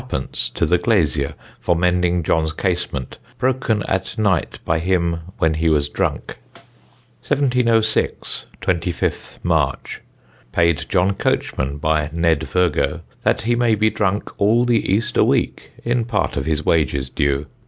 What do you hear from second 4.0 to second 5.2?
night by him